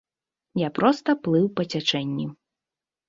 [0.61, 2.25] Я проста плыў па цячэнні.